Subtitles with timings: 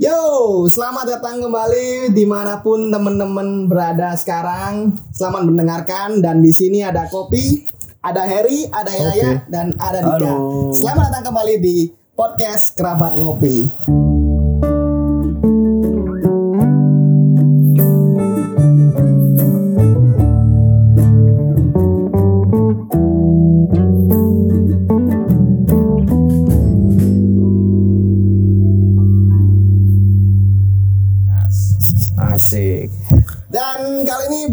[0.00, 4.96] Yo, selamat datang kembali di mana pun teman-teman berada sekarang.
[5.12, 7.68] Selamat mendengarkan dan di sini ada Kopi,
[8.00, 10.16] ada Harry, ada Yaya, dan ada Dika.
[10.24, 10.72] Halo.
[10.72, 13.68] Selamat datang kembali di podcast Kerabat Ngopi.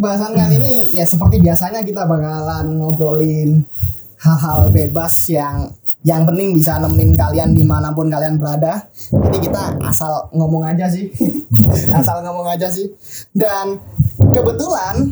[0.08, 3.68] Kali ini bahasan kali ini ya seperti biasanya kita bakalan ngobrolin
[4.24, 5.68] hal-hal bebas yang
[6.08, 8.88] yang penting bisa nemenin kalian di mana pun kalian berada.
[9.12, 11.12] Jadi kita asal ngomong aja sih,
[12.00, 12.88] asal ngomong aja sih.
[13.36, 13.84] Dan
[14.16, 15.12] kebetulan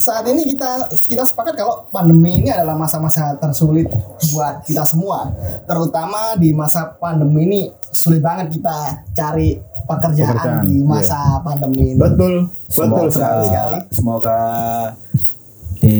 [0.00, 3.84] saat ini kita kita sepakat kalau pandemi ini adalah masa-masa tersulit
[4.32, 5.28] buat kita semua,
[5.68, 7.60] terutama di masa pandemi ini
[7.92, 12.00] sulit banget kita cari pekerjaan, Pekerjaan, di masa pandemi ini.
[12.00, 13.44] Betul, betul Semoga- sekali.
[13.44, 13.78] sekali.
[13.92, 14.38] Semoga
[15.80, 15.98] di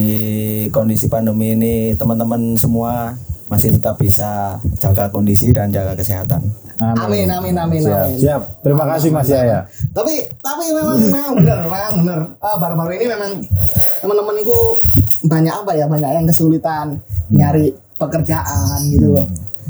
[0.72, 3.20] kondisi pandemi ini teman-teman semua
[3.52, 6.40] masih tetap bisa jaga kondisi dan jaga kesehatan.
[6.80, 8.16] Amin amin amin Siap, amin.
[8.16, 8.42] siap.
[8.64, 9.68] Terima kasih Mas Yaya.
[9.92, 12.18] Tapi tapi memang memang benar memang benar.
[12.40, 13.30] Ah, baru-baru ini memang
[14.00, 14.80] teman-temanku
[15.28, 16.96] banyak apa ya banyak yang kesulitan
[17.28, 19.26] nyari pekerjaan gitu loh.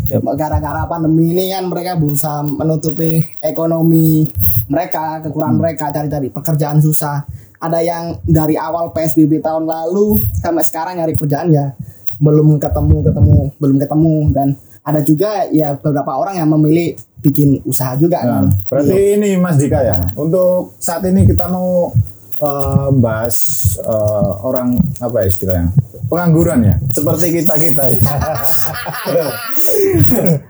[0.06, 0.22] Yap.
[0.38, 4.30] Gara-gara pandemi ini kan mereka berusaha menutupi ekonomi
[4.70, 7.26] mereka, kekurangan mereka cari-cari pekerjaan susah.
[7.60, 11.74] Ada yang dari awal PSBB tahun lalu sampai sekarang nyari kerjaan ya
[12.20, 14.48] belum ketemu ketemu belum ketemu dan
[14.90, 18.44] ada juga ya beberapa orang yang memilih bikin usaha juga Nah, kan.
[18.66, 19.96] berarti ini Mas Dika ya.
[20.14, 21.92] Untuk saat ini kita mau
[22.36, 23.36] eh, bahas
[23.78, 25.68] eh, orang apa ya istilahnya
[26.06, 27.82] pengangguran ya, seperti kita kita.
[27.86, 27.98] ya.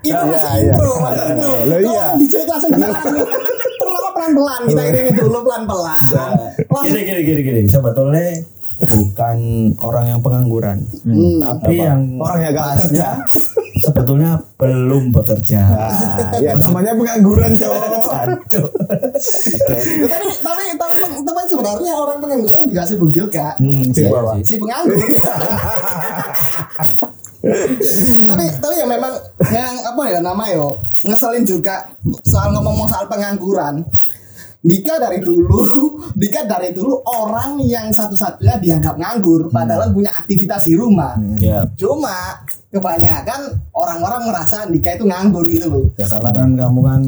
[0.01, 0.73] itu Iya, masih iya.
[0.73, 2.05] intro masih intro Loh, iya.
[2.15, 2.97] di cerita langsung jalan
[3.77, 6.31] pertama pelan pelan kita ini dulu pelan pelan
[6.81, 7.61] Gini gini gini gini.
[7.67, 8.41] Sebetulnya
[8.81, 9.37] bukan
[9.77, 11.37] orang yang pengangguran, Hmm.
[11.59, 11.85] tapi Apa?
[11.85, 13.15] yang Orang yang gak
[13.81, 15.61] sebetulnya belum bekerja.
[15.65, 18.11] Nah, ya namanya pengangguran cowok.
[18.13, 18.69] Aduh.
[20.03, 24.33] tapi tapi tapi tapi sebenarnya orang pengangguran juga sibuk juga Hmm, Si iya Bapak.
[24.39, 24.43] sih.
[24.45, 24.95] si penganggur
[28.21, 29.13] tapi tapi ya memang
[29.49, 31.89] yang apa ya nama yo ngeselin juga
[32.21, 33.81] soal ngomong soal pengangguran
[34.61, 35.57] Dika dari dulu,
[36.13, 41.17] Dika dari dulu orang yang satu-satunya dianggap nganggur, padahal punya aktivitas di rumah.
[41.41, 45.83] Ya, Cuma kebanyakan orang-orang merasa Dika itu nganggur gitu loh.
[45.93, 47.01] ya karena kan kamu kan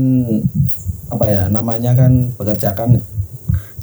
[1.09, 3.01] apa ya namanya kan bekerja kan di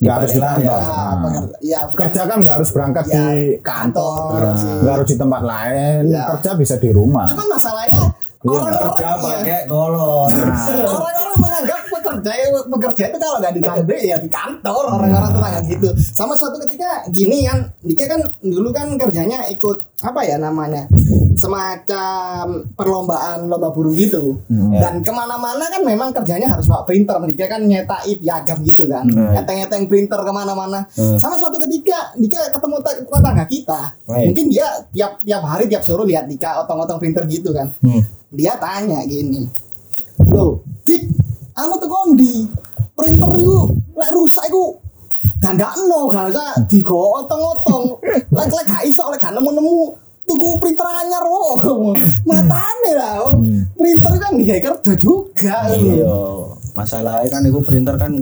[0.00, 0.64] Nggak harus di kantor.
[0.64, 1.16] Ya, Nah.
[1.20, 3.20] peker- ya, Kerja kan nggak harus berangkat Ya, di
[3.60, 4.38] kantor,
[4.80, 6.00] nggak harus di tempat lain.
[6.06, 6.24] Ya.
[6.30, 7.28] Kerja bisa di rumah.
[7.28, 8.02] Cuman masalahnya
[8.40, 10.28] Iya, orang-orang Kerja ya, pakai kolor.
[10.96, 11.79] orang-orang menganggap
[12.20, 12.32] pekerja
[12.66, 15.88] pekerja itu kalau nggak di pabrik ya di kantor orang-orang tuh nggak gitu.
[15.98, 20.88] Sama suatu ketika gini kan, Dika kan dulu kan kerjanya ikut apa ya namanya
[21.34, 24.40] semacam perlombaan lomba burung gitu.
[24.46, 24.72] Hmm.
[24.72, 27.16] Dan ke mana-mana kan memang kerjanya harus bawa printer.
[27.22, 29.32] Dika kan nyetai piagam gitu kan, Hmm.
[29.34, 30.84] ngeteng-ngeteng printer ke mana-mana.
[30.92, 31.16] Hmm.
[31.16, 34.24] Sama suatu ketika Dika ketemu te- tetangga kita, Baik.
[34.28, 38.02] mungkin dia tiap tiap hari tiap suruh lihat Dika otong-otong printer gitu kan Hmm.
[38.30, 39.48] dia tanya gini
[40.22, 41.02] loh dik
[41.66, 42.34] aku tuh kondi
[42.96, 43.58] printer itu
[43.96, 44.64] lek rusak itu
[45.40, 47.84] dandakno gak usah digotong-otong
[48.36, 49.96] lek lek gak iso lek gak nemu-nemu
[50.30, 51.58] tuku printer anyar wo.
[52.22, 53.66] Matane lah wong.
[53.74, 55.58] printer kan digawe kerja juga.
[55.74, 56.14] Iya,
[56.78, 58.14] masalahnya kan itu printer kan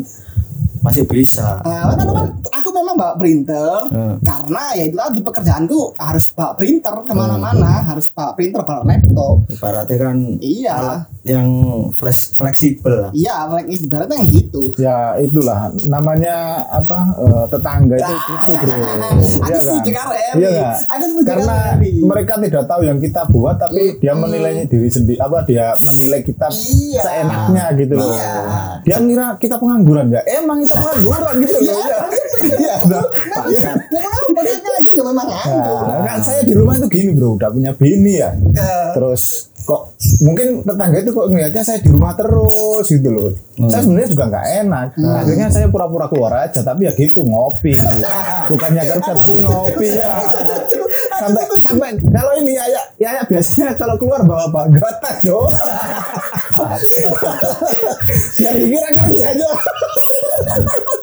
[0.88, 1.60] masih bisa.
[1.60, 4.16] Nah, kan, kan aku memang bawa printer Hmm.
[4.20, 9.46] karena ya itu tadi pekerjaanku harus bawa printer ke mana-mana harus bawa printer bawa laptop
[9.48, 10.76] Ibaratnya kan iya
[11.22, 11.48] yang
[11.92, 16.36] flex, fleksibel iya like ibaratnya yang gitu Ya itulah namanya
[16.68, 18.74] apa eh, tetangga itu itu bro.
[18.74, 20.06] Aku Iya setuju kan?
[20.34, 20.50] Iya
[20.98, 21.56] setuju Karena
[22.02, 26.46] mereka tidak tahu yang kita buat tapi dia menilainya diri sendiri apa dia menilai kita
[26.48, 27.00] Iya.
[27.00, 28.06] seenaknya gitu loh.
[28.08, 28.32] Iya.
[28.84, 30.20] Dia ngira kita pengangguran ya.
[30.34, 31.80] Emang itu pengangguran gitu loh.
[31.82, 31.98] Iya,
[32.38, 32.74] Iya.
[33.50, 33.70] Iya.
[33.90, 35.02] Ya memang bagaimana itu ya.
[35.04, 38.30] Nah, kan saya di rumah itu gini bro, udah punya bini ya.
[38.94, 39.92] Terus kok
[40.24, 43.30] mungkin tetangga itu kok ngeliatnya saya di rumah terus gitu loh.
[43.68, 44.86] Saya sebenarnya juga nggak enak.
[44.96, 47.76] Akhirnya saya pura-pura keluar aja, tapi ya gitu ngopi.
[47.76, 47.96] Gitu.
[48.54, 50.08] Bukannya kerja tapi ngopi ya.
[51.18, 52.66] Sampai sampai kalau ini ya
[52.98, 55.50] ya biasanya kalau keluar bawa bagotan jo.
[58.38, 59.50] yang dikira kerja jo.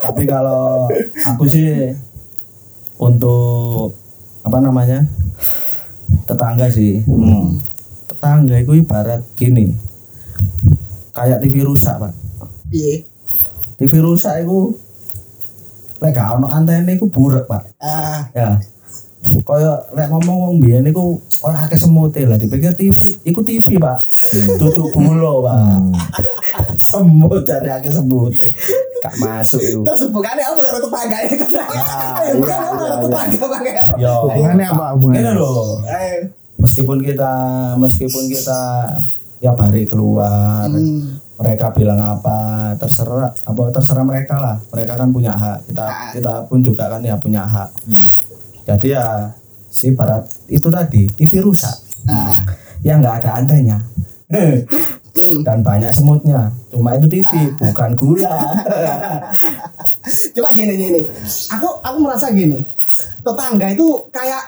[0.03, 0.87] Tapi kalau
[1.27, 1.91] aku sih
[2.95, 3.91] untuk
[4.47, 5.03] apa namanya
[6.23, 7.03] tetangga sih.
[7.03, 7.59] Hmm.
[8.07, 9.75] Tetangga itu ibarat gini,
[11.11, 12.13] kayak TV rusak pak.
[12.71, 13.03] Iya.
[13.75, 14.71] TV rusak iku
[15.99, 17.63] lek gak ono antene iku buruk, Pak.
[17.79, 18.59] Ah, Ya.
[19.41, 24.05] Kaya lek ngomong wong biyen iku koyo akeh semute lah dipikir TV, iku TV, Pak.
[24.57, 25.57] Tutuk gula, Pak.
[26.87, 28.47] Semut jare akeh semute.
[28.97, 29.81] Gak masuk iku.
[29.83, 31.45] terus hubungannya apa karo tetangga itu?
[31.45, 31.61] Ayo,
[32.23, 33.87] iya, bukan apa karo iya, tetangga Pangeran.
[33.97, 34.13] Yo.
[34.23, 35.31] Hubungannya apa hubungannya?
[35.35, 35.77] loh.
[35.83, 36.17] Ayo.
[36.55, 37.31] Meskipun kita
[37.75, 38.61] meskipun kita
[39.37, 41.19] tiap hari keluar, Hmm.
[41.35, 42.37] mereka bilang apa
[42.75, 46.09] terserah apa terserah mereka lah mereka kan punya hak kita Ah.
[46.09, 47.69] kita pun juga kan ya punya hak
[48.65, 49.05] jadi ya
[49.67, 51.73] si barat itu tadi TV rusak
[52.05, 52.37] Ah.
[52.81, 53.77] yang nggak ada antennya
[54.25, 54.57] Hmm.
[55.45, 58.35] dan banyak semutnya cuma itu TV bukan gula
[60.35, 60.99] Coba gini gini.
[61.49, 62.61] Aku aku merasa gini.
[63.21, 64.41] Tetangga itu kayak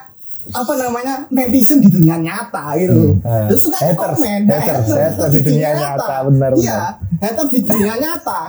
[0.48, 3.16] apa namanya netizen di dunia nyata gitu.
[3.18, 3.48] Hmm.
[3.48, 4.40] Terus suka Haters, komen.
[4.46, 6.80] haters, haters di dunia nyata, benar, Iya,
[7.18, 8.40] haters di dunia nyata.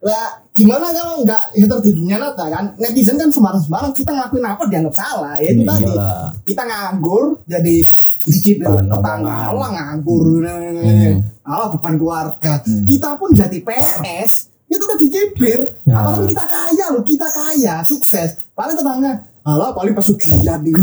[0.00, 0.24] Lah
[0.58, 2.64] gimana kalau nggak haters di dunia nyata kan?
[2.82, 5.38] Netizen kan sembarang-sembarang kita ngelakuin apa dianggap salah.
[5.38, 5.94] Ya itu tadi.
[6.50, 7.76] Kita nganggur jadi
[8.26, 9.34] dicipir Bahan tetangga.
[9.54, 10.26] Allah nganggur.
[10.42, 11.14] Hmm.
[11.46, 12.52] Allah beban keluarga.
[12.66, 15.60] Kita pun jadi PNS itu udah dicibir.
[15.88, 16.04] Nah.
[16.04, 18.44] Apalagi kita kaya loh, kita kaya, sukses.
[18.52, 20.76] Paling tetangga, Allah paling pesugihan nih.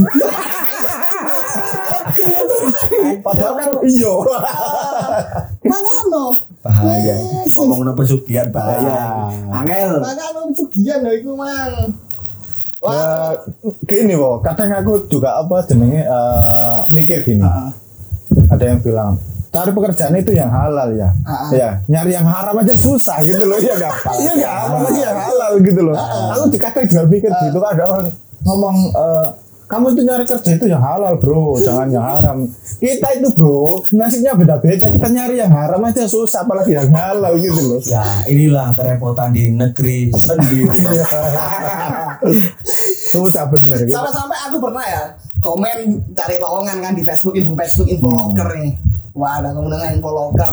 [3.22, 4.14] Padahal kan iya.
[5.70, 6.26] Makanya
[6.66, 7.16] bahaya
[7.46, 11.94] ngomong pesugihan bahaya angel Makanya pesugihan loh itu mang.
[12.86, 13.34] Ya, Wah,
[13.90, 17.42] gini wo, kadang aku juga apa jenenge eh, mikir gini.
[17.42, 17.74] Ah.
[18.54, 19.18] Ada yang bilang
[19.50, 21.10] cari pekerjaan itu yang halal ya.
[21.26, 21.50] Ah.
[21.50, 23.58] Ya, nyari yang haram aja susah gitu loh.
[23.58, 23.96] Iya enggak?
[24.22, 24.54] Iya enggak?
[24.70, 25.96] Apalagi yang halal gitu loh.
[26.38, 28.06] Aku di kadang juga mikir gitu kan ada orang
[28.46, 29.28] ngomong eh,
[29.66, 32.46] kamu itu nyari kerja itu yang halal bro, jangan yang haram.
[32.78, 34.94] Kita itu bro, nasibnya beda-beda.
[34.94, 37.82] Kita nyari yang haram aja susah, apalagi yang halal gitu loh.
[37.82, 40.70] ya inilah kerepotan di negeri sendiri
[43.16, 43.94] Susah bener gitu.
[43.94, 45.04] sampai-sampai aku pernah ya
[45.42, 45.78] komen
[46.14, 48.74] cari lowongan kan di Facebook info Facebook info locker nih.
[49.18, 50.52] Wah, ada kemudian info locker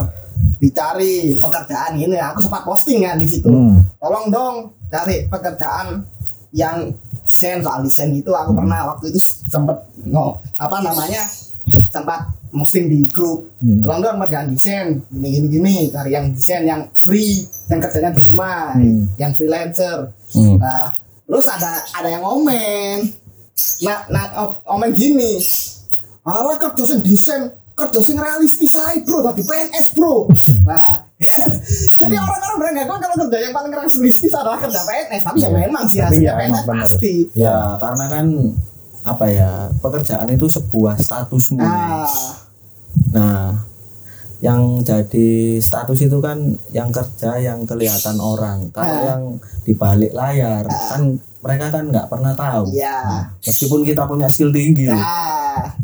[0.56, 3.50] dicari pekerjaan ini aku sempat posting kan di situ.
[3.50, 3.82] Hmm.
[4.00, 4.54] Tolong dong
[4.88, 6.00] cari pekerjaan
[6.52, 6.92] yang
[7.22, 10.26] desain soal desain gitu aku pernah waktu itu sempet ngo
[10.56, 11.22] apa namanya
[11.88, 13.78] sempat posting di grup Hmm.
[13.78, 18.22] tolong dong pekerjaan desain gini gini gini cari yang desain yang free yang kerjanya di
[18.24, 19.06] rumah Hmm.
[19.16, 20.58] yang freelancer Hmm.
[20.58, 20.90] nah
[21.22, 23.06] terus ada ada yang ngomen
[23.80, 25.38] nah nah o- ngomen gini
[26.20, 30.14] ala kerja desain kerja sing realistis aja bro tadi PNS bro.
[30.64, 31.02] Nah
[32.02, 35.98] jadi orang-orang beranggapan kalau kerja yang paling realistis adalah kerja PNS tapi ya memang sih
[35.98, 37.14] Tapi hasilnya ya, PNS pasti.
[37.34, 38.26] Ya karena kan
[39.02, 39.50] apa ya
[39.82, 42.06] pekerjaan itu sebuah statusmu nah
[43.10, 43.66] nah
[44.38, 46.38] yang jadi status itu kan
[46.70, 48.66] yang kerja yang kelihatan orang.
[48.70, 49.02] Kalau Ah.
[49.14, 49.22] yang
[49.62, 52.74] di balik layar kan mereka kan nggak pernah tahu.
[52.74, 54.90] Ya meskipun kita punya skill tinggi.
[54.90, 55.78] Nah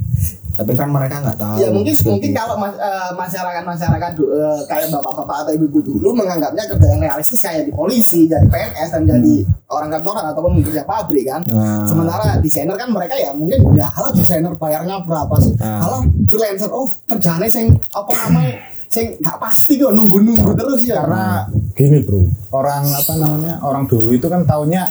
[0.58, 4.26] tapi kan mereka nggak tahu ya mungkin skill mungkin kalau mas- eh, masyarakat masyarakat du-
[4.28, 8.90] eh, kayak bapak-bapak atau ibu-ibu dulu menganggapnya kerja yang realistis kayak di polisi jadi PNS
[8.90, 9.34] dan jadi
[9.68, 11.46] orang kantoran ataupun kerja pabrik kan.
[11.46, 11.86] Nah.
[11.86, 15.54] sementara desainer kan mereka ya mungkin udah halah desainer bayarnya berapa sih?
[15.54, 15.78] Nah.
[15.78, 18.58] halah freelancer oh kerjanya sing apa namanya
[18.88, 21.00] sing nggak pasti kok nunggu-nunggu terus ya.
[21.00, 22.26] Karena gini bro.
[22.50, 24.90] Orang apa namanya orang dulu itu kan taunya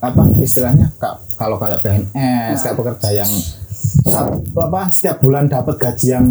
[0.00, 3.30] apa istilahnya kak kalau kayak PNS kayak pekerja yang
[4.52, 6.26] apa setiap bulan dapat gaji yang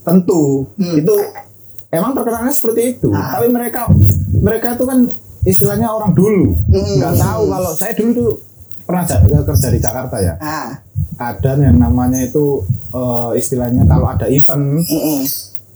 [0.00, 0.96] tentu Hmm.
[0.96, 1.14] itu
[1.88, 3.36] emang terkenalnya seperti itu Ah.
[3.36, 3.86] tapi mereka
[4.34, 4.98] mereka itu kan
[5.42, 6.96] istilahnya orang dulu Hmm.
[6.96, 8.30] nggak tahu kalau saya dulu tuh
[8.82, 10.80] pernah ja- kerja di Jakarta ya ah
[11.16, 15.20] ada yang namanya itu eh, istilahnya kalau ada event mm-mm.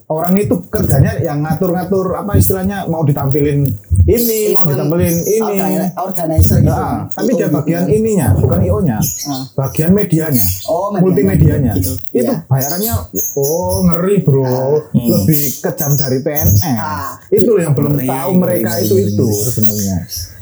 [0.07, 3.65] orang itu kerjanya yang ngatur-ngatur apa istilahnya mau ditampilin
[4.07, 5.41] ini mau Event ditampilin ini.
[5.41, 6.71] Organ- organizer gitu.
[6.71, 7.97] Nah, tapi dia bagian gitu.
[7.97, 8.99] ininya bukan io nya.
[9.25, 9.45] Ah.
[9.57, 10.45] bagian medianya.
[10.67, 11.01] Oh medianya.
[11.01, 11.73] multimedianya.
[11.75, 11.93] Gitu.
[12.13, 12.45] itu Iya.
[12.45, 12.95] bayarannya
[13.35, 14.45] oh ngeri bro.
[14.87, 15.09] Hmm.
[15.11, 17.17] lebih kejam dari PNS Ah.
[17.29, 19.97] itu loh yang belum Ngeri, tahu ngeri, mereka ngeri, itu ngeri, itu sebenarnya.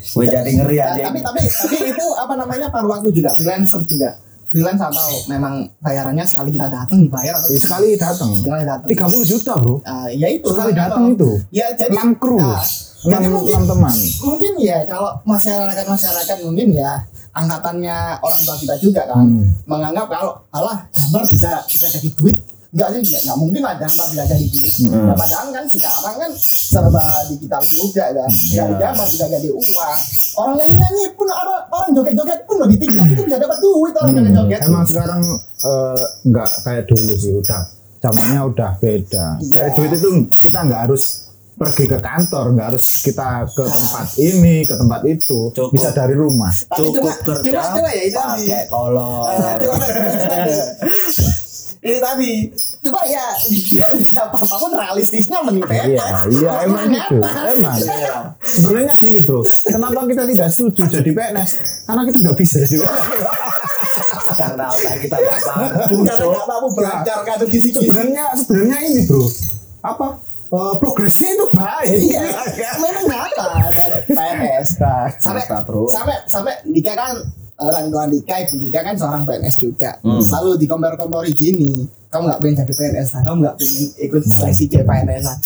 [0.05, 3.31] Gue jadi ngeri Nah, aja tapi tapi tapi itu apa namanya paruh waktu juga.
[3.33, 4.09] Freelancer juga.
[4.45, 8.29] Freelance atau memang bayarannya sekali kita datang dibayar atau Eh, sekali datang.
[8.35, 8.85] Sekali datang.
[8.85, 9.81] 30 juta bro.
[9.81, 10.45] Ah, ya itu.
[10.45, 11.41] Sekali datang itu.
[11.49, 16.67] Ya jadi enam kru ah, jadi enam mungkin teman mungkin ya kalau masyarakat masyarakat mungkin
[16.71, 16.91] ya
[17.33, 19.49] angkatannya orang tua kita juga kan Hmm.
[19.65, 22.37] menganggap kalau alah gambar bisa bisa jadi duit
[22.69, 24.93] enggak sih enggak, enggak mungkin lah gambar bisa jadi duit Hmm.
[25.03, 28.63] nah, padahal kan sekarang kan serba digital juga kan dari Iya.
[28.79, 29.99] gambar bisa jadi uang
[30.35, 33.57] orang nyanyi nyanyi pun ada orang joget joget pun loh di tiktok itu bisa dapat
[33.59, 34.69] duit orang joget joget Hmm.
[34.69, 35.21] Emang sekarang
[36.23, 37.61] nggak kayak dulu sih udah
[37.97, 39.25] zamannya udah beda.
[39.39, 39.49] Iya.
[39.49, 41.22] Dari duit itu kita nggak harus
[41.63, 45.71] pergi ke kantor nggak harus kita ke tempat ini ke tempat itu Cukup.
[45.71, 48.43] bisa dari rumah Tapi cukup cuma- kerja cuma- cuma ya itu tadi.
[48.45, 50.53] pakai kolor Ah, cuma tadi.
[51.81, 52.31] ini tadi
[52.79, 53.25] cuma ya
[54.01, 56.19] siapa pun realistisnya mending iya PNS.
[56.33, 57.41] iya emang gitu Nyata.
[57.49, 58.15] emang Iya.
[58.41, 61.51] sebenarnya gini bro kenapa kita tidak setuju jadi PNS
[61.83, 63.07] karena kita nggak bisa jadi PNS
[64.33, 67.83] karena otak kita nggak mampu Karena nggak mampu belajar kan kisi-kisi.
[67.83, 69.25] sebenarnya sebenarnya ini bro
[69.81, 70.07] apa
[70.53, 72.23] eh, progresnya itu baik Iya,
[72.77, 73.45] memang nyata
[74.05, 74.67] PNS.
[75.17, 75.89] Sampai Nyata, bro.
[75.89, 77.17] sampai sampai Dika kan
[77.57, 79.97] orang tua Dika, ibu Dika kan seorang PNS juga.
[80.01, 80.21] Hmm.
[80.21, 85.23] Selalu dikompar-kompari gini, kamu nggak pengen jadi PNS lah, kamu nggak pengen ikut seleksi CPNS
[85.23, 85.37] lah.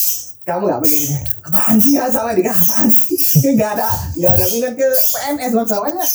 [0.43, 1.07] Kamu nggak pengen
[1.41, 3.15] apaan sih ya sama Dika apaan sih?
[3.49, 6.07] Nggak ada nggak ada minat ke PNS masalahnya.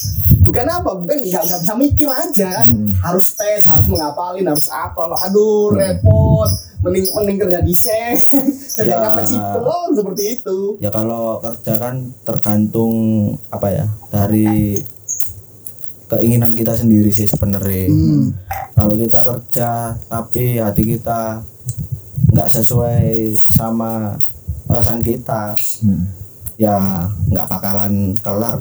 [0.42, 2.68] Bukan apa, bukan nggak nggak bisa mikir aja kan.
[2.98, 5.16] Harus tes, harus menghafalin, harus apa loh.
[5.18, 6.50] Aduh, repot.
[6.82, 8.18] Mending mending kerja di set,
[8.76, 9.14] kerjanya Ya.
[9.14, 9.62] fleksibel
[9.94, 10.58] seperti itu.
[10.82, 11.94] ya kalau kerja kan
[12.26, 12.92] tergantung
[13.48, 14.82] apa ya dari
[16.12, 18.36] keinginan kita sendiri sih sebenarnya Hmm.
[18.72, 19.70] kalau kita kerja
[20.06, 21.40] tapi hati kita
[22.28, 23.04] nggak sesuai
[23.34, 24.16] sama
[24.64, 26.04] perasaan kita Hmm.
[26.56, 26.76] ya
[27.26, 28.60] nggak bakalan kelar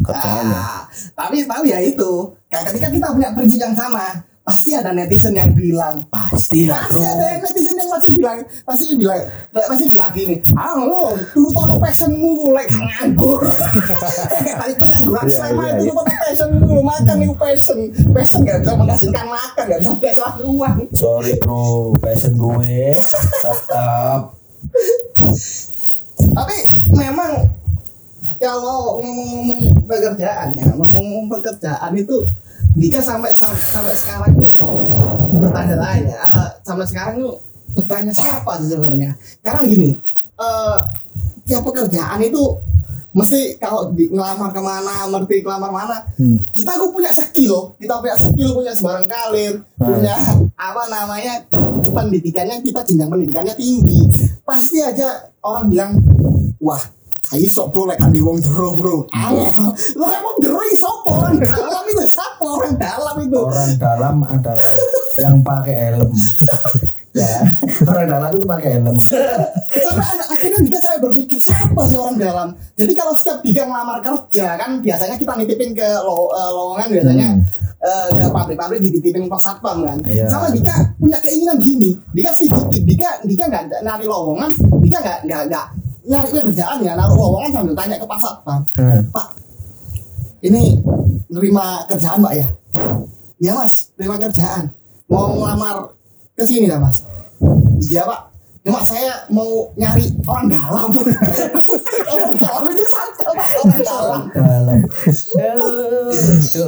[0.00, 2.10] kerjaannya Ah, tapi tapi ya itu
[2.46, 4.04] kayak ketika kita punya prinsip yang sama
[4.48, 8.84] pasti ada netizen yang bilang pasti lah pasti ada yang netizen yang pasti bilang pasti
[8.96, 9.20] bilang
[9.52, 13.44] pasti bilang gini ah lo dulu tau passionmu like nganggur.
[14.64, 15.92] Tadi pengangguran Iya, selama iya, itu iya.
[15.92, 17.78] lu passionmu makan itu passion
[18.16, 21.92] passion gak bisa menghasilkan makan gak bisa menghasilkan uang sorry bro.
[22.00, 22.96] Passion gue.
[23.44, 24.20] Tetap.
[26.18, 26.56] Tapi
[26.96, 27.32] memang
[28.40, 32.24] kalau ngomong-ngomong pekerjaan ya ngomong-ngomong pekerjaan itu
[32.78, 34.50] Dika sampai sam- sampai sekarang tuh
[35.34, 37.34] bertanya-tanya eh, sampai sekarang tuh
[37.74, 39.12] bertanya siapa sih sebenarnya?
[39.40, 39.90] Karena gini
[40.36, 40.76] eh
[41.42, 42.44] tiap pekerjaan itu
[43.08, 46.38] mesti kalau di, ngelamar ke mana ngerti ngelamar mana Hmm.
[46.48, 50.14] kita tuh punya skill kita punya skill punya sebarang kalir punya
[50.54, 51.42] apa namanya
[51.84, 54.06] pendidikannya kita jenjang pendidikannya tinggi.
[54.40, 55.08] Pasti aja
[55.40, 55.90] orang bilang
[56.58, 56.78] wah
[57.30, 59.04] iso bro lek andi wong jero bro?
[59.04, 61.10] Bro lo emang jero iso apa?
[61.18, 63.40] orang dalam itu siapa orang dalam itu?
[63.42, 64.72] Orang dalam adalah
[65.18, 66.10] yang pakai helm.
[67.10, 67.40] Ya
[67.82, 68.94] orang dalam itu pakai helm.
[68.94, 72.48] Anak- akhirnya Dika saya berpikir siapa sih orang dalam?
[72.74, 77.28] Jadi kalau setiap Dika ngelamar kerja kan biasanya kita nitipin ke lo- eh, lowongan biasanya
[77.80, 79.98] eh, ke pabrik-pabrik dititipin pos satpam kan?
[80.04, 80.28] Iya.
[80.28, 85.42] sama Dika punya keinginan gini Dika sedikit Dika Dika nggak nyari lowongan Dika nggak nggak
[85.48, 85.66] nggak
[86.08, 89.02] nyari kerjaan ya naruh lowongan sambil tanya ke satpam Hmm.
[89.12, 89.28] Pak
[90.38, 90.78] ini
[91.26, 92.46] nerima kerjaan Pak ya?
[93.42, 93.90] Iya mas.
[93.98, 94.70] Terima kerjaan.
[95.10, 95.90] Mau ngelamar
[96.38, 97.02] ke sini dah mas.
[97.82, 98.20] Iya Pak.
[98.62, 100.88] Cuma saya mau nyari orang dalam.
[102.08, 103.46] Orang dalam itu santai Pak.
[103.58, 104.20] Orang dalam.
[104.30, 104.78] Dalam.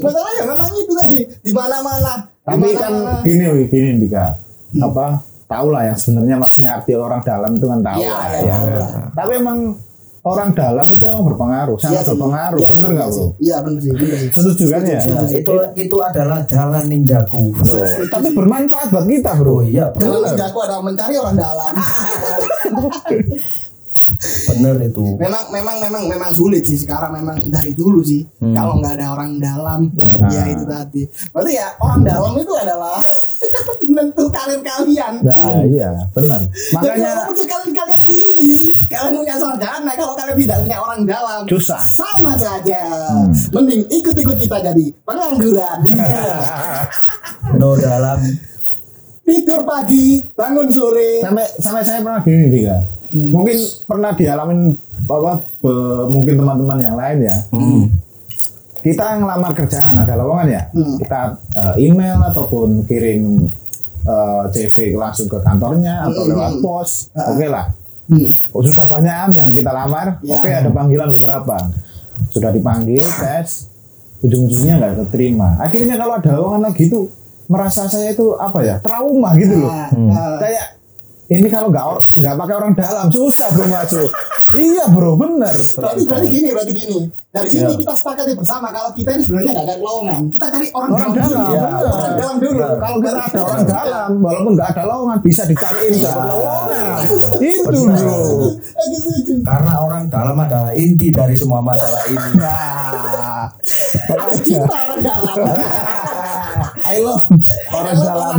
[0.02, 1.20] Masalahnya memang itu tadi.
[1.46, 4.34] Di mana mana tapi kan gini wih, gini Dika.
[4.82, 8.38] Apa tahu lah yang sebenarnya maksudnya arti orang dalam itu kan tahu Iya, lah iya,
[8.46, 8.78] ya.
[8.78, 8.90] lah.
[9.10, 9.58] tapi emang
[10.20, 14.30] orang dalam itu emang berpengaruh sangat berpengaruh bener nggak bro iya bener sih bener sih.
[14.30, 15.00] Setuju kan ya?
[15.00, 17.56] Ya, itu itu adalah jalan ninjaku.
[18.06, 19.58] Tapi bermanfaat buat kita bro.
[19.58, 19.98] Oh iya bro.
[19.98, 21.72] Jalan ninjaku adalah mencari orang dalam.
[24.48, 25.16] bener itu.
[25.16, 28.22] Memang memang memang memang sulit sih sekarang memang dari dulu sih.
[28.40, 28.56] Hmm.
[28.56, 30.28] kalau nggak ada orang dalam Nah.
[30.32, 31.02] ya itu tadi.
[31.32, 32.96] Berarti ya orang dalam itu adalah
[33.88, 35.14] menentu karir kalian.
[35.20, 36.40] Nah iya benar.
[36.72, 38.54] Makanya walaupun kalian kalian tinggi
[38.86, 41.80] kalian punya sarjana kalau kalian tidak punya orang dalam Susah.
[41.80, 42.82] sama saja.
[43.12, 43.32] Hmm.
[43.52, 45.78] mending ikut-ikut kita jadi pengangguran.
[47.58, 48.20] No dalam.
[49.24, 51.22] Tidur pagi bangun sore.
[51.22, 55.74] Sampai sampai saya pernah gini Dika mungkin pernah dialamin apa be-
[56.06, 57.82] mungkin teman-teman yang lain ya hmm.
[58.80, 60.96] kita ngelamar kerjaan ada lowongan ya Hmm.
[60.96, 61.20] kita
[61.52, 63.50] eh, email ataupun kirim
[64.00, 66.30] eh, CV langsung ke kantornya atau Hmm.
[66.30, 67.66] lewat pos oke lah
[68.06, 68.26] Hmm.
[68.50, 70.34] Oh, sudah banyak yang kita lamar Ya.
[70.34, 71.70] oke ada panggilan beberapa
[72.28, 73.70] sudah dipanggil tes
[74.20, 77.06] ujung-ujungnya nggak keterima akhirnya kalau ada lowongan lagi itu
[77.46, 80.08] merasa saya itu apa ya trauma gitu loh Nah, Hmm.
[80.08, 80.79] nah, kayak
[81.30, 81.84] ini kalau nggak
[82.18, 84.10] nggak pakai orang dalam susah bro masuk
[84.50, 86.98] iya bro bener Berarti berarti gini, berarti gini.
[87.30, 87.78] Dari sini Ya.
[87.78, 90.22] kita sepakati bersama kalau kita ini sebenarnya nggak ada lowongan.
[90.28, 91.38] Kita cari orang, orang dalam dulu.
[91.46, 91.86] Iya, bener.
[91.86, 92.58] Orang dalam dulu.
[92.58, 92.74] Bener.
[92.76, 96.10] Kalau nggak ada orang dalam walaupun nggak ada lowongan bisa dicariin Iya.
[96.10, 96.86] dapat lowongan
[97.38, 98.18] itu bro
[99.40, 103.46] karena orang dalam adalah inti dari semua masalah ini nah
[104.42, 105.34] Kita orang dalam.
[106.84, 107.26] I love
[107.72, 108.36] orang dalam.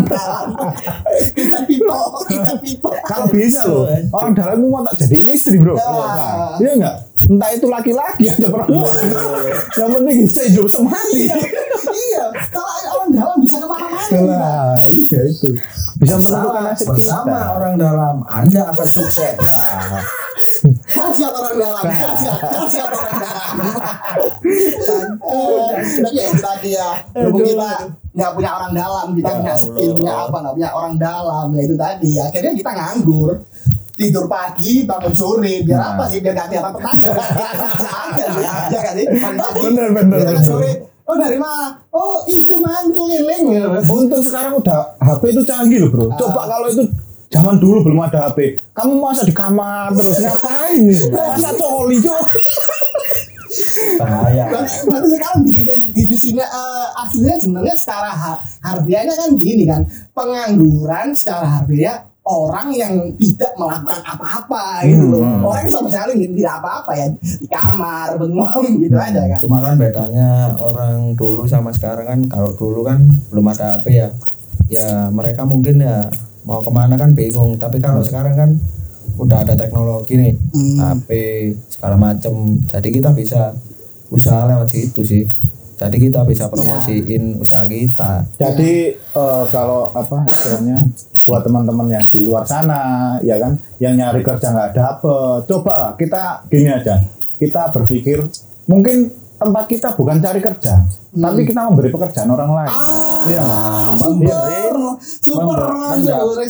[1.34, 5.76] kita people kita people Kalau bisa loh, orang dalam mau tak jadiin istri bro.
[5.76, 6.58] Ya.
[6.62, 6.96] Iya enggak?
[7.22, 8.94] Entah itu laki-laki atau perempuan.
[9.78, 11.22] Yang penting bisa hidup semati.
[11.92, 15.50] iya kalau orang dalam bisa ke mana-mana Nah, iya itu.
[16.02, 17.54] Bisa menentukan bersama, nasib bersama kita.
[17.54, 19.38] orang dalam Anda akan sukses.
[20.92, 23.56] Khasiat orang dalam khasiat orang dalam
[25.18, 26.90] tapi ya itu tadi ya.
[27.12, 27.72] Berhubung kita
[28.12, 31.62] nggak punya orang dalam kita Ya punya skill punya apa nggak punya orang dalam ya
[31.64, 32.12] itu tadi.
[32.18, 33.30] Akhirnya kita nganggur
[33.92, 35.90] tidur pagi bangun sore biar Nah.
[35.94, 36.20] apa sih?
[36.20, 37.10] Biar gak tiap tetangga.
[37.12, 38.26] Aja
[38.72, 39.06] ya kan sih?
[39.62, 40.72] Bener, bener, sore.
[41.06, 41.76] Oh dari mana?
[41.92, 43.66] Oh itu mantu keliling ya.
[43.84, 46.06] Untung sekarang udah HP itu canggih loh bro.
[46.16, 46.88] Coba kalau itu
[47.28, 50.84] zaman dulu belum ada HP, kamu masa di kamar terus ngapain?
[51.32, 52.24] Masa coli cok?
[53.96, 54.44] bahaya.
[54.48, 59.64] Berarti, sekarang di, di, di, di sini eh, aslinya sebenarnya secara ha- harfiahnya kan gini
[59.64, 65.42] kan pengangguran secara harfiah orang yang tidak melakukan apa-apa gitu loh Hmm.
[65.42, 69.74] orang yang sama sekali tidak apa-apa ya di kamar bengong gitu aja kan Cuma kan
[69.76, 74.10] bedanya orang dulu sama sekarang kan kalau dulu kan belum ada HP ya.
[74.70, 76.08] Ya mereka mungkin ya
[76.42, 77.58] mau ke mana kan bingung.
[77.58, 78.50] Tapi kalau sekarang kan
[79.22, 80.78] udah ada teknologi nih, Hmm.
[80.82, 81.10] HP
[81.70, 82.34] segala macem.
[82.66, 83.54] Jadi kita bisa
[84.10, 85.24] usaha lewat situ sih.
[85.78, 88.26] Jadi kita bisa promosiin usaha kita.
[88.38, 90.90] Jadi eh, kalau apa istilahnya
[91.22, 96.42] buat teman-teman yang di luar sana ya kan yang nyari kerja nggak dapet coba kita
[96.50, 96.98] gini aja
[97.38, 98.26] kita berpikir
[98.66, 100.74] mungkin tempat kita bukan cari kerja
[101.12, 102.72] tapi kita memberi pekerjaan orang lain.
[102.72, 103.42] Ah Iya
[104.00, 105.60] super Memberi- super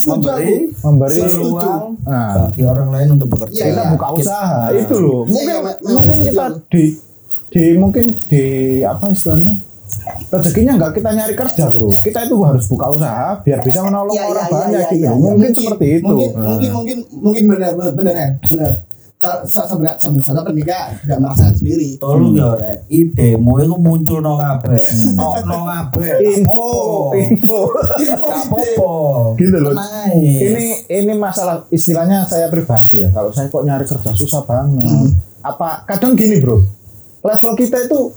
[0.05, 0.53] memberi.
[0.77, 1.33] Memberi Setuju.
[1.33, 2.29] peluang Nah.
[2.47, 3.57] bagi orang lain untuk bekerja.
[3.57, 3.91] Iya, kita iya.
[3.91, 4.59] buka usaha.
[4.71, 5.21] Itu loh.
[5.23, 6.83] Iya, mungkin iya, memang mungkin kita di
[7.51, 8.43] di mungkin di
[8.81, 9.53] apa istilahnya?
[10.31, 11.91] Rezekinya nggak kita nyari kerja bro.
[11.91, 15.09] Kita itu harus buka usaha biar bisa menolong Iya, orang iya, banyak iya, gitu iya,
[15.09, 15.17] loh.
[15.17, 15.25] iya.
[15.27, 16.07] mungkin, seperti itu.
[16.07, 16.47] Mungkin, Nah.
[16.47, 18.73] mungkin, mungkin, mungkin benar, benar, benar ya, benar.
[19.21, 21.89] Saya sebenarnya sebenarnya nikah tidak merasakan sendiri.
[22.01, 24.81] Tolong ya rek, idemu itu muncul no kabeh.
[25.13, 26.13] Oh, no kabeh.
[26.25, 26.65] info
[27.13, 27.59] info.
[28.01, 28.91] Gak apa-apa.
[29.37, 29.73] gitu loh.
[30.17, 33.13] Ini ini masalah istilahnya saya pribadi ya.
[33.13, 35.13] Kalau saya kok nyari kerja susah banget.
[35.45, 36.57] Apa kadang gini bro.
[37.21, 38.09] Level kita itu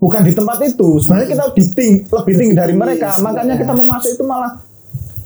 [0.00, 1.04] bukan di tempat itu.
[1.04, 3.20] Sebenarnya kita di ting- lebih tinggi dari mereka.
[3.20, 4.56] makanya kita mau masuk itu malah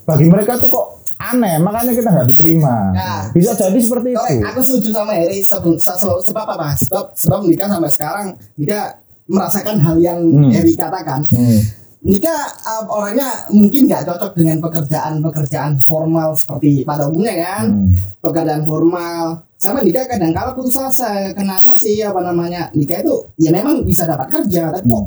[0.02, 3.22] bagi mereka tuh kok aneh makanya kita nggak diterima Nah.
[3.36, 6.68] bisa jadi seperti itu aku setuju sama Eri sebab, sebab, sebab apa?
[6.80, 8.96] Sebab, sebab nikah sampai sekarang nikah
[9.30, 10.50] merasakan hal yang Hmm.
[10.50, 11.22] Eri katakan.
[11.30, 11.60] Hmm.
[12.00, 17.64] Nikah uh, orangnya mungkin nggak cocok dengan pekerjaan-pekerjaan formal seperti pada umumnya kan.
[17.70, 17.92] Hmm.
[18.18, 21.30] Pekerjaan formal sama nikah kadang kala putus asa.
[21.36, 25.04] Kenapa sih apa namanya nikah itu ya memang bisa dapat kerja tapi kok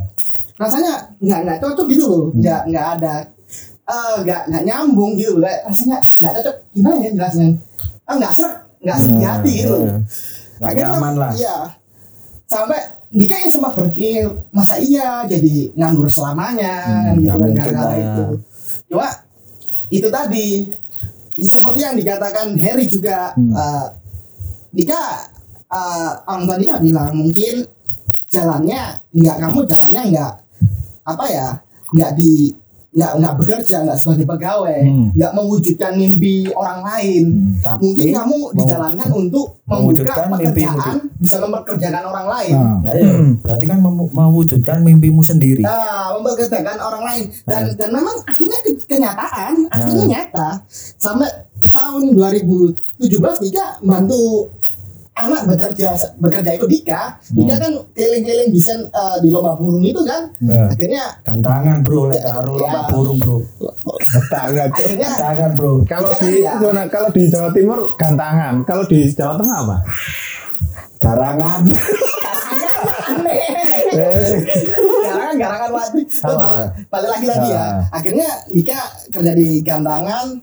[0.53, 2.23] rasanya nggak nggak cocok gitu loh.
[2.31, 3.13] Nggak nggak ada
[3.93, 5.45] eh, nggak nggak nyambung gitu loh.
[5.45, 7.47] Kayak rasanya nggak cocok gimana ya jelasnya?
[8.03, 8.49] Ah nggak ser
[8.81, 9.99] nggak di hati gitu loh.
[10.59, 11.31] Nggak nyaman lah.
[11.33, 11.57] Iya.
[12.45, 12.79] Sampai
[13.13, 16.73] Dika yang sempat berpikir masa iya jadi nganggur selamanya
[17.13, 17.93] Hmm, gitu kan gara-gara lah.
[17.95, 18.25] itu.
[18.89, 19.07] Cuma
[19.87, 20.47] itu tadi
[21.35, 23.53] seperti yang dikatakan Harry juga Hmm.
[23.53, 23.85] eh,
[24.73, 25.01] Dika
[25.69, 27.55] eh, orang tadi Dika bilang mungkin
[28.27, 28.81] jalannya
[29.13, 30.33] nggak kamu jalannya nggak
[31.05, 31.47] apa ya
[31.93, 32.49] nggak di
[32.93, 34.81] nggak nggak bekerja nggak sebagai pegawai.
[34.83, 35.09] Hmm.
[35.11, 37.25] nggak mewujudkan mimpi orang lain.
[37.59, 42.53] Tapi mungkin kamu mau- dijalankan untuk membuka mewujudkan mimpimu pekerjaan bisa mempekerjakan orang lain.
[42.53, 43.11] Nah, Nah, iya.
[43.39, 45.61] berarti kan mem- mewujudkan mimpimu sendiri.
[45.61, 47.23] nah mempekerjakan orang lain.
[47.43, 50.49] Dan dan memang akhirnya ke- kenyataan akhirnya nyata.
[50.95, 51.29] Sampai
[51.65, 52.77] tahun 2017
[53.41, 54.51] Dika bantu
[55.15, 60.25] anak bekerja bekerja itu Dika Dika kan keliling-keliling desain eh, di lomba burung itu kan
[60.39, 62.61] Nah, akhirnya gantangan bro, lek taruh Ya.
[62.63, 63.37] lomba burung bro.
[64.03, 64.69] gantangan.
[64.69, 65.71] akhirnya Gantangan bro.
[65.83, 69.77] kalau di zona kalau di Jawa Timur gantangan kalau di Jawa Tengah apa
[70.95, 71.61] Garangan.
[73.93, 74.33] eh,
[75.03, 75.69] garangan garangan
[76.07, 76.47] Sama.
[76.87, 77.81] balik lagi tadi ya Nah.
[77.91, 80.39] akhirnya Dika kerja di gantangan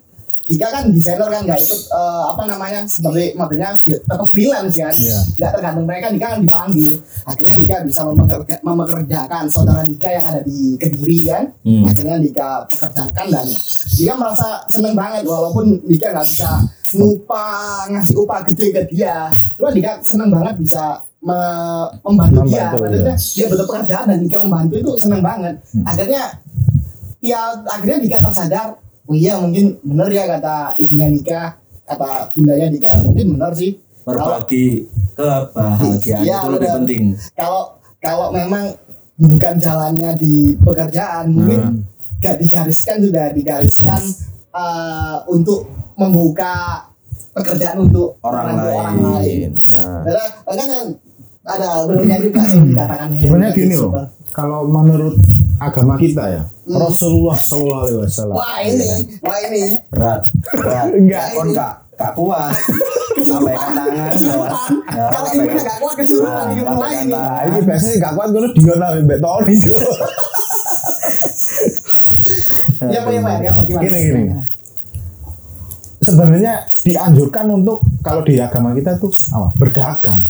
[0.50, 5.18] Dika kan desainer kan nggak ikut eh, apa namanya seperti modelnya apa freelance kan Iya.
[5.36, 10.40] nggak tergantung mereka Dika kan dipanggil akhirnya Dika bisa mempekerja, mempekerjakan saudara Dika yang ada
[10.42, 11.86] di kediri kan Hmm.
[11.86, 13.46] akhirnya Dika pekerjakan dan
[13.92, 16.50] Dika merasa seneng banget walaupun Dika nggak bisa
[16.90, 20.84] ngupah ngasih upah gede ke dia cuma Dika seneng banget bisa
[21.20, 23.34] me- membantu, dia Membantu, maksudnya iya.
[23.36, 25.84] dia butuh pekerjaan dan Dika membantu itu seneng banget Hmm.
[25.84, 26.22] akhirnya
[27.20, 28.68] ya akhirnya Dika tersadar
[29.02, 31.42] oh iya mungkin bener ya kata ibunya Dika
[31.84, 36.76] kata bundanya Dika mungkin bener sih Berbagi kebahagiaan Iya, itu lebih benar.
[36.78, 37.02] penting.
[37.32, 37.62] kalau
[37.98, 38.64] kalau memang
[39.14, 41.78] bukan jalannya di pekerjaan mungkin Hmm.
[42.18, 44.00] gak digariskan sudah digariskan
[44.50, 46.84] eh, untuk membuka
[47.30, 48.74] pekerjaan untuk orang lain.
[48.74, 49.48] orang lain.
[49.70, 50.78] Nah, Karena makanya
[51.42, 53.92] ada benarnya juga sih dikatakan Sebenarnya gini loh,
[54.30, 55.14] kalau menurut
[55.60, 56.80] agama kita ya, Hmm.
[56.80, 58.34] Rasulullah Shallallahu Alaihi Wasallam.
[58.34, 58.88] Wah ini,
[59.20, 59.62] wah ini.
[59.86, 60.20] berat,
[60.50, 60.88] berat.
[60.98, 61.24] Enggak.
[61.34, 62.52] kon gak gak kuat.
[63.20, 63.92] Sampaikan tangan.
[63.92, 64.04] ya.
[64.08, 67.20] Ya, Kalau sampaikan- ibunya gak kuat kesurupan Nah, di sampaikan ini.
[67.44, 69.54] Ini biasanya gak kuat gue dia lah Mbak Tony.
[72.82, 73.34] Ya apa ya Pak?
[73.38, 73.52] Ya?
[73.60, 74.24] Gini, gini.
[76.00, 79.52] Sebenarnya dianjurkan untuk kalau di agama kita tuh apa?
[79.54, 80.20] Berdagang,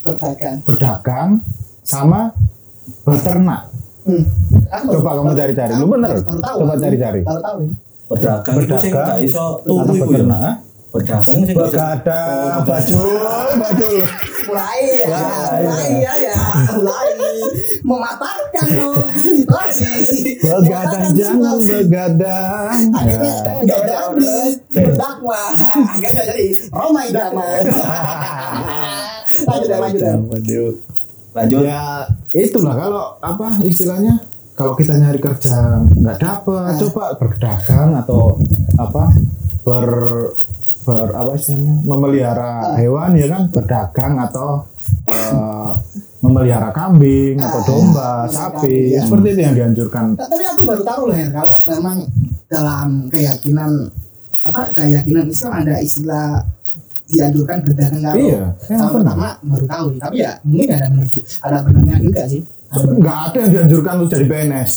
[0.00, 0.56] Berdagang.
[0.64, 1.28] berdagang
[1.84, 2.32] sama
[3.04, 3.68] beternak.
[4.10, 4.22] Hmm.
[4.70, 5.72] Aku Coba kamu cari-cari.
[5.74, 6.14] Lu bener?
[6.26, 7.20] Coba cari-cari.
[7.22, 7.60] Baru tahu.
[8.10, 10.24] Berdagang itu sing gak iso Atau turu iku ya.
[10.28, 10.54] ah?
[10.90, 11.54] Berdagang sing gak.
[11.62, 13.22] Begadang, bajul,
[13.62, 13.94] bajul.
[14.50, 15.22] Mulai ya, Ya,
[15.62, 16.34] mulai ya, ya,
[16.74, 17.10] mulai
[17.80, 19.92] mematahkan dong situasi.
[20.42, 22.74] Begadang jangan begadang.
[22.90, 23.62] Akhirnya Ya.
[23.62, 24.34] nggak jadi
[24.66, 25.54] berdakwah,
[25.94, 27.62] nggak jadi Roma idaman.
[29.46, 30.14] Lanjut ya, lanjut ya.
[31.30, 31.62] Lanjut.
[31.62, 31.82] Ya
[32.32, 34.18] itulah kalau apa istilahnya
[34.52, 36.76] kalau kita nyari kerja nggak dapet, Ah.
[36.76, 38.36] coba berdagang atau
[38.76, 39.14] apa
[39.62, 39.86] ber
[40.82, 42.76] ber apa istilahnya memelihara Ah.
[42.76, 44.66] hewan ya kan berdagang atau
[45.06, 45.70] eh,
[46.20, 49.00] memelihara kambing atau Ah, domba, iya, sapi ya.
[49.00, 50.04] seperti itu yang dianjurkan.
[50.12, 51.96] Nah, tapi aku baru tahu loh ya kalau memang
[52.44, 53.72] dalam keyakinan
[54.42, 56.42] apa keyakinan Islam ada istilah
[57.10, 58.92] dianjurkan berdagang Iya, tahun emang benar.
[58.96, 60.00] pertama baru tahu nih.
[60.00, 62.96] tapi ya mungkin ada benar ju- ada benarnya juga sih Ada benar.
[62.96, 64.70] Nggak ada yang dianjurkan untuk jadi PNS.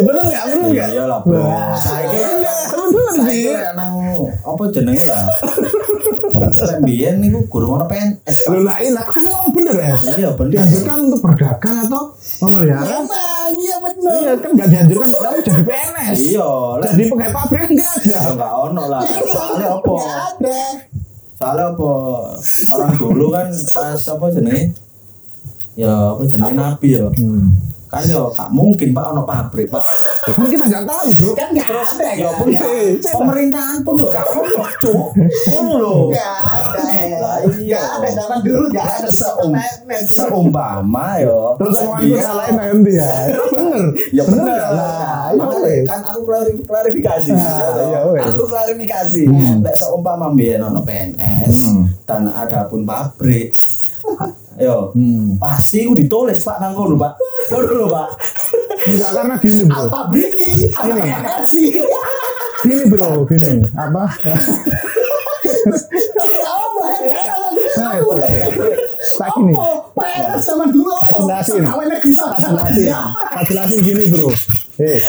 [0.00, 0.42] Bener nggak?
[0.44, 0.88] Bener Iya nggak?
[0.92, 1.42] iyalah, Bro.
[1.76, 3.42] Saiki iya, bener sih.
[3.72, 3.94] nang
[4.40, 5.18] apa jenenge ya?
[6.80, 8.46] Biyen niku guru ono PNS.
[8.46, 9.96] Loh lah, iya, kan ngomong bener ya.
[10.14, 10.50] Iya bener.
[10.56, 12.02] Dianjurkan untuk berdagang atau
[12.40, 16.16] memelihara Emang, iya benar Iya kan nggak dianjurkan kamu jadi PNS.
[16.28, 16.50] Iya,
[16.86, 18.06] Jadi pegawai pabrik enggak ada.
[18.06, 19.00] Ya enggak ono lah.
[19.02, 19.90] Soalnya apa?
[19.92, 20.58] Nggak ada
[21.40, 21.92] Soalnya apa?
[22.68, 24.76] Orang dulu kan pas apa jenenge?
[25.72, 27.08] Ya apa jenenge nabi ya.
[27.90, 29.82] Kan ya gak mungkin Pak ono pabrik, Pak.
[30.28, 31.32] Ya kan kita nggak tahu bro.
[31.34, 32.38] kan nggak ada Ya kan?
[32.38, 35.06] pun Cek, pemerintahan pun yo gak ono, Cuk.
[35.50, 35.94] Ngono lho.
[36.12, 37.80] nggak ada ya iya.
[37.98, 39.10] ada zaman dulu nggak ada.
[40.06, 41.56] Seumpama yo.
[41.56, 43.10] Terus lek semua itu biyen- salahin nanti ya.
[43.82, 44.12] Bener.
[44.12, 44.60] Ya bener Bener.
[44.70, 45.32] lah.
[45.32, 47.28] Makanya kan aku klari- klarifikasi.
[48.22, 49.22] Aku klarifikasi.
[49.58, 51.84] Nek seumpama mbiyen ono PNS Hmm.
[52.04, 53.56] dan ada pun pabrik.
[54.56, 55.38] Yo, Hmm.
[55.38, 57.16] pasti aku ditulis Pak nang kono, Pak.
[57.50, 58.08] Lho, Pak.
[58.82, 59.88] Enggak karena gini bro.
[59.88, 60.30] pabrik
[60.72, 61.00] apa Ini.
[61.42, 61.68] Sih
[62.60, 63.64] Gini bro, gini.
[63.72, 64.04] Apa
[67.72, 68.12] Nah, itu.
[69.20, 69.52] Tak gini.
[69.92, 71.60] PNS zaman dulu Tak jelasin.
[71.60, 72.88] Pegawai Tak jelasin.
[73.12, 74.28] Tak jelasin gini bro.
[74.80, 75.00] Eh,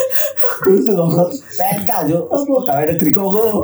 [0.67, 1.31] Itu goblok.
[1.31, 2.23] PNK, Cuk.
[2.67, 3.63] Gawe negeri koko.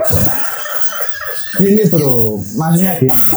[1.59, 2.39] gini bro.
[2.55, 3.27] Maksudnya gini.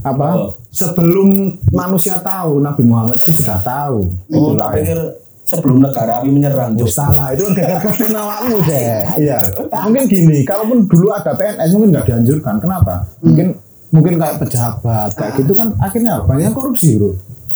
[0.00, 0.26] Apa?
[0.36, 0.50] Oh.
[0.70, 1.28] Sebelum
[1.72, 4.06] manusia tahu Nabi Muhammad itu sudah tahu.
[4.32, 4.96] Oh, tak pikir
[5.42, 9.02] sebelum negara api menyerang, Oh, salah itu kan gara-gara awakmu deh.
[9.18, 9.38] Iya.
[9.82, 12.62] Mungkin gini, kalaupun dulu ada PNS mungkin nggak dianjurkan.
[12.62, 13.02] Kenapa?
[13.18, 13.58] Mungkin
[13.90, 17.10] mungkin kayak pejabat kayak gitu kan akhirnya banyak yang korupsi bro.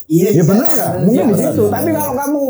[0.04, 0.90] iya Ya benar nggak?
[1.02, 1.62] Mungkin Iya, di situ.
[1.66, 2.42] Tapi kalau kamu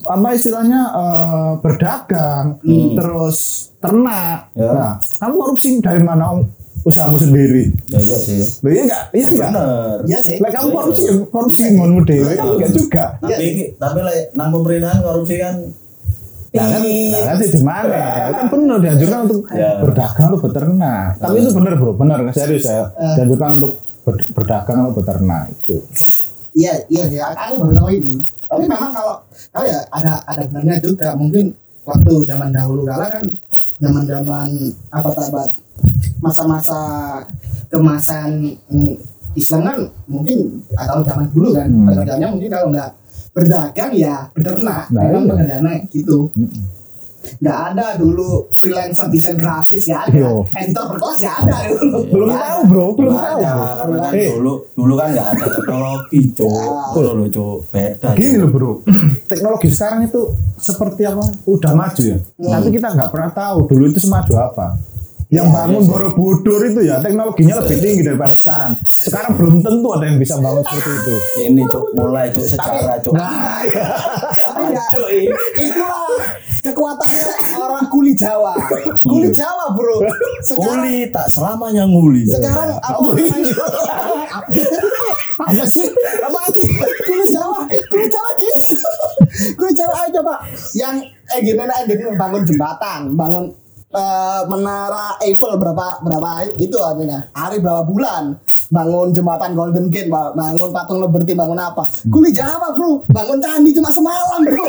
[0.00, 2.46] apa istilahnya eh, berdagang
[2.94, 3.38] terus
[3.76, 4.70] ternak, Ya.
[4.70, 6.42] nah kamu korupsi dari mana
[6.80, 7.70] usahamu sendiri?
[7.88, 8.40] Ya iya sih.
[8.60, 9.02] Loh iya nggak?
[9.10, 9.50] Iya nggak?
[9.50, 9.96] Bener.
[10.04, 13.04] iya sih Lah kamu korupsi ya korupsi ngonmu dewe kan enggak juga.
[13.18, 15.54] Tapi tapi lek nang pemerintahan korupsi kan
[16.48, 18.00] Nah kan, nah kan sih di mana?
[18.30, 19.70] Kan benar dianjurkan untuk Ya.
[19.78, 21.08] berdagang atau beternak.
[21.16, 22.88] Tapi itu benar bro, benar serius saya.
[23.14, 25.76] Dianjurkan untuk ber- berdagang atau beternak itu.
[26.52, 29.14] iya iya iya aku baru tahu ini tapi memang kalau
[29.52, 33.24] kalau ya ada ada benarnya juga mungkin waktu zaman dahulu kala kan
[33.78, 34.48] zaman zaman
[34.90, 35.50] apa tabat
[36.18, 36.80] masa-masa
[37.68, 38.94] kemasan mm,
[39.34, 40.38] Islam kan mungkin
[40.74, 41.94] atau zaman dulu kan Hmm.
[42.26, 42.90] mungkin kalau nggak
[43.38, 45.30] berdagang ya beternak Nah, memang iya.
[45.30, 46.64] pekerjaannya gitu Mm-mm.
[47.18, 50.32] nggak ada dulu freelancer desain grafis nggak ada Yo.
[50.50, 53.38] editor berkelas nggak ada dulu Belum Nggak tahu bro, belum tahu.
[53.38, 56.70] ada, karena kan Eh, dulu dulu kan nggak ada teknologi, Cuk.
[56.88, 57.56] Ngono lho, Cuk.
[57.68, 58.08] Beda.
[58.12, 58.70] Gini loh bro,
[59.30, 60.20] teknologi sekarang itu
[60.56, 61.24] seperti apa?
[61.44, 62.18] Udah maju ya.
[62.34, 64.66] Tapi kita nggak pernah tahu dulu itu semaju apa.
[65.28, 68.80] Yang Ya, bangun Borobudur itu ya teknologinya lebih tinggi daripada sekarang.
[68.80, 71.14] Sekarang belum tentu ada yang bisa bangun seperti itu.
[71.52, 73.12] Ini Cuk, mulai Cuk secara Cuk.
[73.12, 73.84] Nah, ya.
[74.58, 74.88] nggak
[75.60, 76.08] itulah
[76.64, 78.54] kekuatannya orang kuli Jawa
[79.06, 80.02] kuli Jawa bro
[80.42, 82.26] sekarang Kuli tak selamanya nguli.
[82.26, 82.98] sekarang apa
[85.38, 85.86] apa sih?
[86.18, 86.66] Apa sih?
[87.06, 88.64] kuli Jawa kuli Jawa gitu
[89.54, 90.34] kuli Jawa aja coba.
[90.74, 90.98] yang
[91.38, 93.44] engine engine bangun jembatan bangun
[93.90, 97.24] eh, menara Eiffel berapa berapa itu artinya.
[97.32, 98.36] Hari berapa bulan?
[98.68, 101.88] Bangun jembatan Golden Gate ba- bangun patung Liberty bangun apa?
[102.06, 103.00] Kuli Jawa bro.
[103.08, 104.64] Bangun candi cuma semalam bro.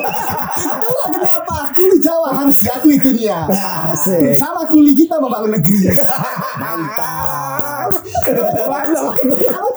[0.55, 1.57] Itulah kenapa?
[1.73, 3.43] Kuli Jawa harus diakui dunia.
[3.89, 4.33] Asik.
[4.33, 5.91] sama kuli kita membangun negeri.
[6.55, 7.91] Mantap.
[9.49, 9.69] kalau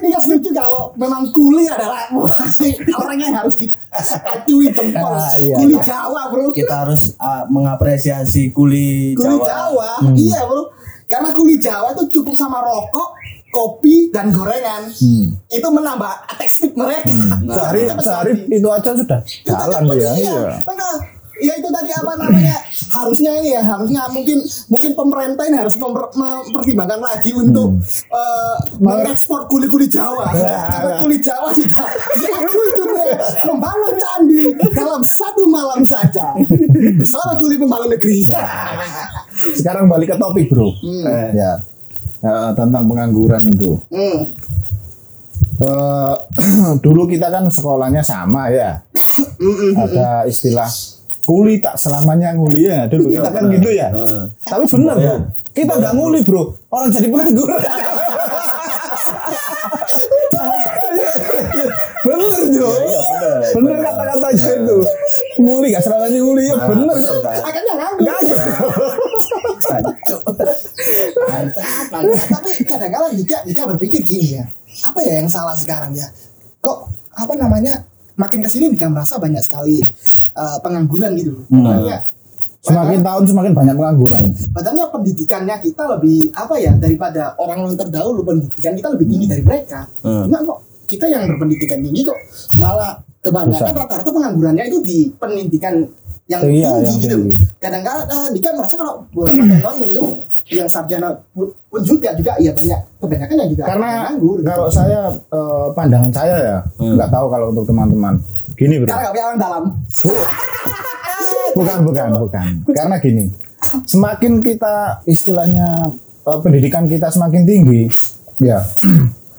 [0.00, 2.08] dia setuju kalau memang kuli adalah
[3.00, 5.56] orang yang harus diakui tempel Ah, iya.
[5.56, 6.50] kuli Jawa bro.
[6.50, 9.46] Kita harus ah, mengapresiasi kuli, kuli Jawa.
[9.46, 10.72] Jawa, iya bro.
[11.06, 13.08] Karena kuli Jawa itu cukup sama rokok
[13.50, 14.86] kopi dan gorengan.
[15.46, 17.10] Itu menambah atekstik mereka.
[17.50, 20.10] Sehari sehari itu aja sudah jalan dia.
[20.14, 20.62] Iya.
[20.62, 20.88] Maka,
[21.40, 22.56] ya itu tadi apa namanya
[22.90, 29.44] harusnya ini ya harusnya mungkin mungkin pemerintah ini harus memper- mempertimbangkan lagi untuk eh, mengekspor
[29.46, 36.36] kuli-kuli Jawa karena kuli Jawa sudah diakui dunia membangun candi dalam satu malam saja
[36.94, 38.28] bersama kuli pembangun negeri
[39.56, 40.68] Sekarang balik ke topik, Bro.
[40.84, 41.64] Eh, Ya.
[42.20, 43.80] Ya, tentang pengangguran itu.
[43.88, 44.28] Hmm.
[45.56, 46.14] Eh,
[46.84, 48.84] dulu kita kan sekolahnya sama ya.
[49.72, 50.68] Ada istilah
[51.26, 52.86] kuli tak selamanya nguli ya.
[52.88, 53.88] Dulu kita kan gitu ya.
[53.92, 54.22] Heeh.
[54.44, 55.16] Tapi benar bro,
[55.54, 57.60] kita nggak nguli bro, orang jadi pengangguran.
[62.00, 62.68] bener Jo,
[63.60, 64.78] bener kata-katanya itu.
[65.40, 66.96] Nguli nggak selamanya nguli ya bener.
[67.44, 68.08] Akhirnya nganggur.
[71.20, 72.26] Mantap, mantap.
[72.26, 74.44] tapi kadang-kadang juga juga berpikir gini ya
[74.86, 76.06] apa ya yang salah sekarang ya
[76.62, 77.84] kok apa namanya
[78.20, 79.80] makin ke sini kita merasa banyak sekali
[80.36, 82.04] eh, pengangguran gitu Padahal-
[82.60, 84.22] Semakin tahun semakin banyak pengangguran.
[84.52, 89.40] Padahal pendidikannya kita lebih apa ya daripada orang orang terdahulu pendidikan kita lebih tinggi dari
[89.40, 89.88] mereka.
[90.04, 90.28] Hmm.
[90.28, 92.20] Kok kita yang berpendidikan tinggi kok
[92.60, 95.88] malah kebanyakan rata-rata penganggurannya itu di pendidikan
[96.28, 97.16] yang Iya, tinggi yang gitu.
[97.16, 97.32] tinggi.
[97.56, 100.04] Kadang-kadang eh, Dika merasa kalau beberapa tahun itu
[100.52, 104.36] yang sarjana pun pun juga juga ya banyak kebanyakan yang juga Karena nganggur.
[104.36, 104.46] gitu.
[104.46, 108.14] kalau saya eh, pandangan saya ya, nggak tahu kalau untuk teman-teman.
[108.52, 108.86] Gini bro.
[108.86, 109.62] karena nggak punya orang dalam.
[111.50, 113.24] bukan bukan bukan karena gini
[113.84, 115.90] semakin kita istilahnya
[116.22, 117.90] eh, pendidikan kita semakin tinggi
[118.38, 118.62] ya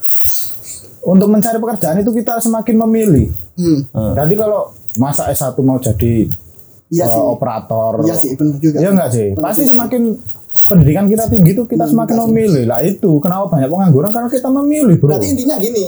[1.04, 3.84] untuk mencari pekerjaan itu kita semakin memilih Hmm.
[3.92, 4.16] Hmm.
[4.16, 6.28] jadi kalau masa S1 mau jadi
[6.88, 7.22] Iya eh, sih.
[7.22, 8.78] operator Iya sih benar juga.
[8.78, 10.02] ya enggak sih pasti juga semakin
[10.72, 12.32] pendidikan kita tinggi itu kita Hmm, semakin enggak sih.
[12.32, 15.86] memilih lah itu kenapa banyak pengangguran karena kita memilih bro Berarti intinya gini,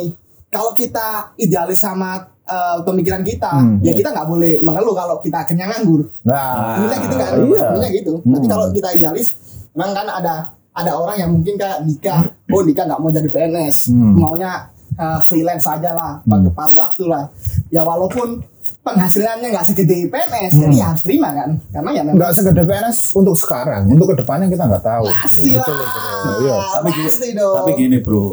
[0.49, 2.11] kalau kita idealis sama
[2.43, 3.79] eh, pemikiran kita, Hmm.
[3.79, 6.11] ya kita nggak boleh mengeluh kalau kita akhirnya nganggur.
[6.21, 7.31] nah Intinya gitu kan?
[7.39, 8.13] iya Intinya gitu.
[8.19, 8.43] Hmm.
[8.43, 9.27] kalau kita idealis,
[9.71, 10.33] memang kan ada
[10.69, 12.19] ada orang yang mungkin kayak nikah,
[12.49, 14.13] oh nikah nggak mau jadi PNS, Hmm.
[14.13, 14.51] maunya
[14.93, 17.23] eh, freelance aja lah, pakai paruh waktu lah.
[17.69, 18.43] Ya walaupun
[18.83, 21.49] penghasilannya nggak segede PNS, jadi ya harus terima kan?
[21.71, 25.51] Karena ya memang nggak segede PNS untuk sekarang untuk ke depannya kita nggak tahu pasti
[25.53, 26.35] lah, Gitu loh, bro.
[26.43, 26.57] Iya.
[26.69, 27.55] Tapi gini, pasti dong.
[27.55, 28.27] tapi gini bro,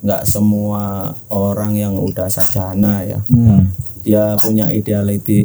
[0.00, 0.82] nggak semua
[1.28, 3.68] orang yang udah sarjana ya, Hmm.
[4.00, 5.44] dia punya ideality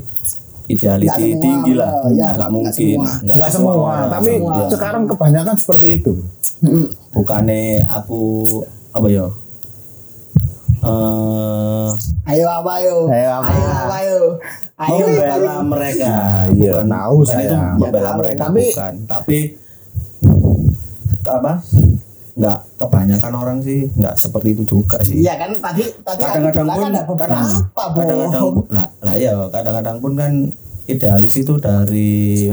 [0.65, 1.91] ideality Nggak semua, tinggi lah.
[1.91, 3.11] Ya, nggak nggak mungkin, semua.
[3.27, 4.65] nggak semua, orang, tapi semua.
[4.65, 6.13] sekarang kebanyakan seperti itu.
[6.57, 6.87] Hmm.
[7.11, 8.47] bukannya aku
[8.89, 9.27] apa ya?
[10.85, 11.87] Eh,
[12.27, 12.97] Ayo apa ayo?
[13.07, 13.49] Ayo apa?
[13.49, 14.19] Ayo apa ayo?
[14.75, 17.47] Ayo membela mereka, Nah, iya, bukan tahu bukan saya.
[17.47, 18.93] itu membela Ya, mereka, Tapi- bukan.
[19.05, 19.37] Tapi
[21.25, 21.53] apa?
[22.35, 25.17] Nggak kebanyakan orang sih nggak seperti itu juga sih.
[25.17, 27.39] Iya kan tadi tadi kadang-kadang kan pun ada beberapa
[27.95, 28.55] kadang-kadang bohong.
[28.59, 30.31] pun- lah, lah ya kadang-kadang pun kan
[30.85, 32.51] idealis itu dari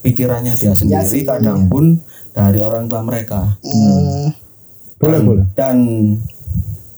[0.00, 1.22] pikirannya dia sendiri sih.
[1.22, 4.34] kadang pun dari orang tua mereka Hmm.
[4.98, 5.44] Boleh, dan, boleh.
[5.54, 5.76] dan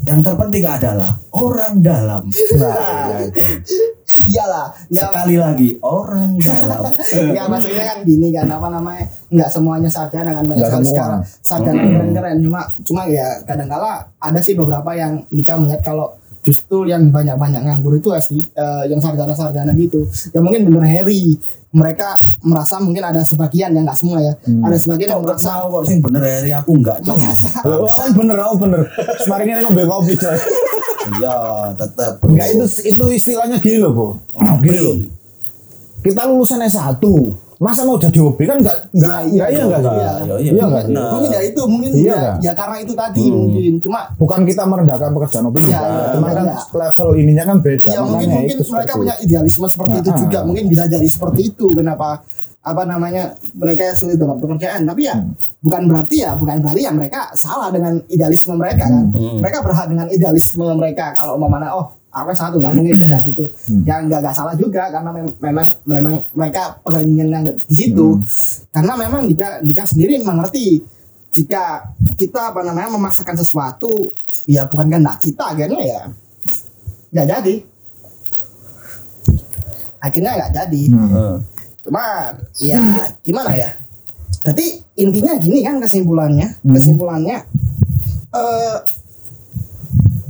[0.02, 2.22] yang terpenting adalah orang dalam.
[2.58, 3.22] Nah,
[4.12, 6.92] Iyalah, ya sekali lagi orang dalam.
[7.36, 10.86] Ya maksudnya kan gini kan apa namanya nggak semuanya sarjana kan banyak sekali.
[10.92, 16.12] sekarang sarjana keren-keren cuma cuma ya kadang-kala ada sih beberapa yang nikah melihat kalau
[16.42, 21.38] justru yang banyak-banyak nganggur itu asli eh, yang sarjana-sarjana gitu ya mungkin bener Harry
[21.72, 25.66] mereka merasa mungkin ada sebagian yang nggak semua ya ada sebagian yang nggak merasa tahu
[25.70, 27.18] kok sing bener hari aku nggak cok
[27.66, 28.82] oh, bener, oh bener.
[29.22, 30.38] Semarin ini ngombe kopi, coy.
[31.18, 31.34] ya
[31.74, 34.06] tetap Enggak itu itu istilahnya gini loh, Bu.
[34.62, 34.96] Gini loh.
[36.02, 36.98] Kita lulusan S1,
[37.62, 39.92] masa mau jadi hobi kan enggak enggak Iya, iya iya enggak sih?
[39.92, 40.90] iya, iya, Iya enggak sih?
[40.90, 41.10] benar.
[41.12, 42.34] mungkin ya itu mungkin Iya, ya, kan?
[42.40, 46.44] ya karena itu tadi mungkin cuma Bukan kita merendahkan pekerjaan hobi Iya, iya, Cuma kan
[46.44, 46.64] enggak.
[46.72, 47.88] level ininya kan beda.
[47.88, 50.42] ya mungkin mungkin itu mereka seperti punya idealisme seperti itu juga ah.
[50.42, 52.08] mungkin bisa jadi seperti itu kenapa
[52.60, 53.22] apa namanya
[53.52, 55.34] mereka sulit dapat pekerjaan tapi ya Hmm.
[55.60, 59.38] bukan berarti ya bukan berarti ya mereka salah dengan idealisme mereka kan Hmm.
[59.38, 63.44] mereka berhak dengan idealisme mereka kalau mana oh aku satu nggak mungkin beda gitu.
[63.88, 68.20] Yang nggak nggak salah juga karena mem- memang memang mereka pengen di situ.
[68.68, 70.84] Karena memang Dika Dika sendiri mengerti
[71.32, 71.88] jika
[72.20, 74.12] kita apa namanya memaksakan sesuatu
[74.44, 76.00] ya bukan kehendak kita akhirnya ya
[77.12, 77.54] nggak jadi.
[80.02, 80.82] Akhirnya nggak jadi.
[80.92, 81.34] Heeh.
[81.82, 82.78] Cuman ya
[83.24, 83.70] gimana ya?
[84.44, 86.60] Berarti intinya gini kan kesimpulannya.
[86.60, 87.36] Kesimpulannya
[88.32, 88.76] eh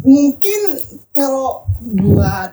[0.02, 0.60] mungkin
[1.14, 1.62] kalau
[1.94, 2.50] buat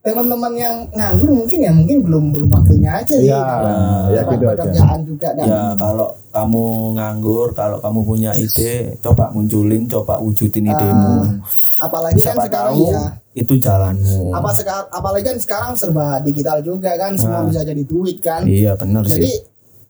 [0.00, 3.26] teman-teman yang nganggur mungkin ya mungkin belum belum waktunya aja sih.
[3.26, 3.74] Iya, Karena
[4.08, 4.56] ya gitu aja.
[4.58, 10.66] pekerjaan juga dan Ya kalau kamu nganggur, kalau kamu punya ide, coba munculin, coba wujudin
[10.66, 11.40] idemu.
[11.76, 14.24] apalagi kan Siapa sekarang tahu ya itu jalanmu.
[14.30, 17.48] apa sekarang apalagi kan sekarang serba digital juga kan semua Nah.
[17.48, 18.44] bisa jadi duit kan.
[18.44, 19.36] Iya benar Jadi sih.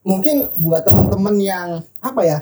[0.00, 2.38] mungkin buat teman-teman yang apa ya?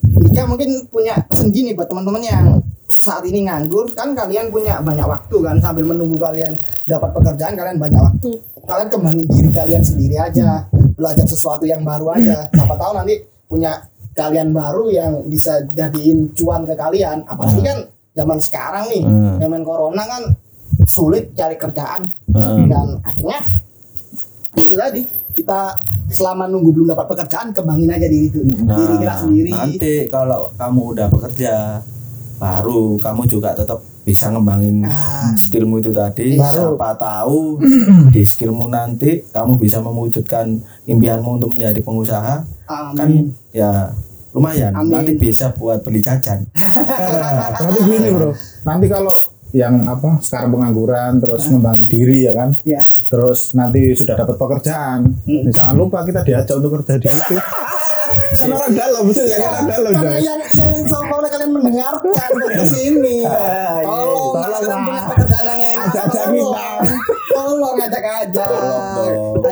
[0.00, 2.62] Dika mungkin punya gini buat teman-teman yang
[2.96, 6.54] saat ini nganggur kan kalian punya banyak waktu kan sambil menunggu kalian
[6.86, 8.30] dapat pekerjaan kalian banyak waktu.
[8.64, 12.48] Kalian kembangin diri kalian sendiri aja belajar sesuatu yang baru aja.
[12.48, 13.76] Siapa tahu nanti punya
[14.14, 17.26] kalian baru yang bisa jadiin cuan ke kalian.
[17.26, 17.78] Apalagi kan
[18.14, 19.36] zaman sekarang nih Hmm.
[19.42, 20.22] zaman corona kan
[20.86, 22.08] sulit cari kerjaan.
[22.34, 22.66] Hmm.
[22.66, 23.38] dan akhirnya
[24.54, 25.02] itu tadi
[25.34, 25.74] kita
[26.08, 29.50] selama nunggu belum dapat pekerjaan kembangin aja diri itu diri kita sendiri.
[29.50, 31.54] Nah, nanti kalau kamu udah bekerja,
[32.44, 36.36] baru kamu juga tetap bisa ngembangin Nah, skillmu itu tadi.
[36.36, 36.76] Baru.
[36.76, 37.56] Siapa tahu
[38.12, 40.52] di skillmu nanti kamu bisa mewujudkan
[40.84, 42.44] impianmu untuk menjadi pengusaha.
[42.66, 42.94] amin.
[42.94, 43.08] Kan
[43.50, 43.96] ya
[44.30, 44.76] lumayan.
[44.76, 44.92] Amin.
[44.92, 46.44] Nanti bisa buat beli jajan.
[47.54, 48.30] Berarti gini bro
[48.62, 49.16] nanti kalau
[49.54, 55.00] yang apa sekarang pengangguran terus ngembangin diri ya kan ya terus nanti sudah dapat pekerjaan
[55.22, 55.46] Hmm.
[55.48, 57.38] jangan lupa kita diajak untuk kerja di situ
[58.36, 63.16] kan orang dalam betul ya orang dalam karena yang yang sama kalian mendengarkan ke sini
[63.26, 63.34] Ah,
[63.78, 63.84] iya.
[63.84, 66.34] tolong Tolong, punya pekerjaan yang enak Ajak-ajak tolong.
[66.34, 66.66] kita.
[67.34, 67.62] tolong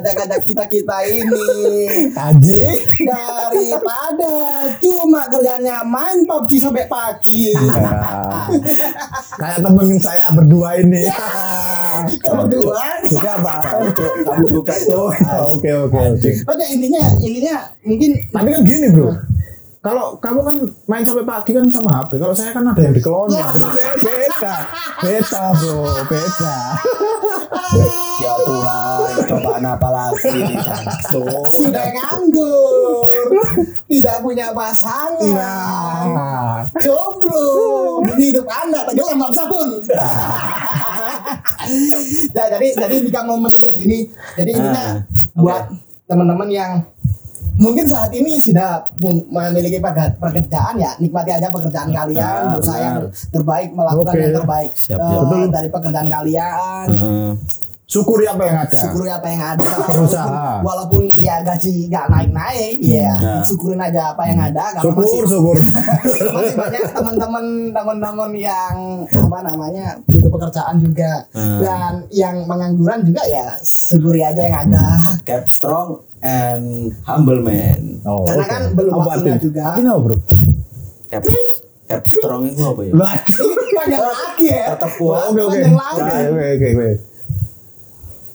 [0.03, 1.47] ajak-ajak kita kita ini
[2.11, 4.35] Aji daripada
[4.83, 7.55] cuma kerjanya main PUBG sampai pagi.
[9.39, 11.07] Kayak temen saya berdua ini.
[12.19, 12.83] Kamu berdua?
[13.07, 13.55] Jadi apa
[14.27, 15.15] kamu juga tuh.
[15.15, 16.31] Oh, oke oke oke.
[16.51, 19.15] Oke intinya intinya mungkin tapi kan gini bro
[19.83, 23.03] kalau kamu kan main sampai pagi kan sama HP kalau saya kan ada yang di
[23.03, 23.67] kelonnya bro
[23.99, 24.55] beda.
[25.03, 25.83] Beda bro.
[26.07, 26.57] Beda.
[28.23, 30.39] Ya Tuhan, cobaan apa lagi
[31.11, 33.27] sudah nganggur.
[33.91, 35.35] Tidak punya pasangan.
[35.35, 37.43] Nah jomblo.
[38.15, 39.69] Hidup anda tenggelam dalam sabun.
[42.31, 45.65] Ya jadi jadi jika mau menutup gini jadi intinya Ah, buat
[46.07, 46.73] teman-teman yang
[47.63, 52.97] mungkin saat ini sudah mem- memiliki pekerjaan ya nikmati aja pekerjaan kalian Ah, berusaha yang
[53.31, 54.21] terbaik melakukan Oke.
[54.21, 54.99] yang terbaik Siap.
[54.99, 55.47] Betul.
[55.49, 57.31] dari pekerjaan kalian Heeh.
[57.93, 60.65] Syukuri apa yang ada syukuri apa yang ada Berusaha.
[60.65, 63.45] walaupun ya gaji nggak naik naik ya Ya.
[63.45, 65.57] syukurin aja apa yang ada karena syukur masih syukur
[66.35, 68.75] masih banyak teman-teman teman-teman yang
[69.05, 71.61] apa namanya butuh pekerjaan juga Hmm.
[71.61, 74.85] dan yang pengangguran juga ya syukuri aja yang ada
[75.23, 78.01] Cap strong and humble man.
[78.03, 78.49] oh, Karena oke.
[78.49, 79.63] kan belum Apa waktunya juga.
[79.75, 80.17] apa bro
[81.11, 81.23] Cap
[81.85, 82.93] cap strong itu apa ya?
[82.95, 83.13] lah
[83.77, 86.01] panjang lagi ya Tetap kuat, Panjang lagi.
[86.01, 87.12] oke oke oke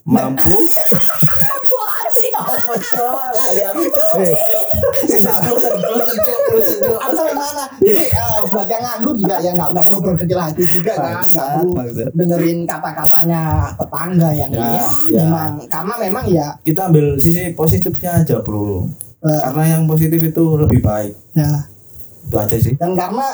[0.07, 0.55] mampu.
[5.97, 7.63] Sampai mana?
[8.47, 11.71] Buat yang nganggur juga ya nggak nggak perlu berkecil hati juga kan, perlu
[12.13, 13.41] dengerin kata-katanya
[13.75, 15.21] tetangga yang Ya, ya, ya.
[15.21, 18.87] memang karena memang ya Kita ambil sisi positifnya aja, Bro.
[19.19, 21.13] eh, Karena yang positif itu lebih baik.
[21.33, 21.65] ya
[22.23, 22.73] Itu aja sih.
[22.75, 23.25] dan karena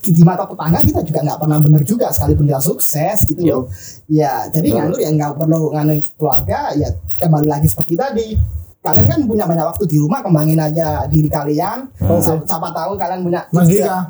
[0.00, 3.52] di mata tetangga kita juga nggak pernah bener juga sekalipun dia sukses gitu Yo.
[3.52, 3.62] loh.
[4.08, 6.88] Ya jadi nganggur ya nggak perlu nganu keluarga ya
[7.20, 8.28] kembali lagi seperti tadi.
[8.80, 11.84] Kalian kan punya banyak waktu di rumah kembangin aja diri kalian.
[12.00, 12.20] Hmm.
[12.20, 14.08] Siapa tahu kalian punya Mas Dika.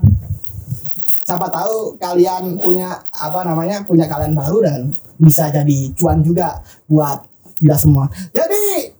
[1.20, 6.58] siapa tahu kalian punya apa namanya punya kalian baru dan bisa jadi cuan juga
[6.90, 7.22] buat
[7.58, 8.10] kita semua.
[8.34, 8.90] Jadi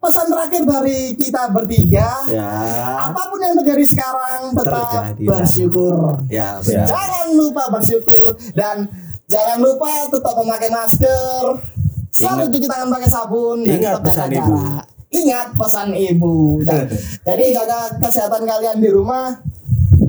[0.00, 2.48] pesan terakhir dari kita bertiga Ya.
[3.04, 5.24] apa pun yang terjadi sekarang tetap Terjadi.
[5.26, 5.94] bersyukur
[6.26, 6.64] Ya, Ya.
[6.64, 6.86] benar.
[6.88, 8.88] jangan lupa bersyukur dan
[9.26, 11.44] jangan lupa tetap memakai masker
[12.10, 14.54] selalu cuci tangan pakai sabun dan Ingat tetap pesan jaga ibu.
[14.56, 14.84] jarak.
[15.10, 16.88] ingat pesan ibu Dan-
[17.28, 19.26] jadi jaga kesehatan kalian di rumah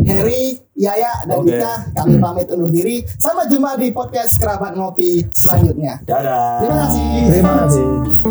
[0.01, 1.43] Harry, Yaya, dan.
[1.43, 6.57] Dika kami pamit undur diri sampai jumpa di podcast kerabat ngopi selanjutnya Dadah.
[6.57, 8.30] terima kasih terima kasih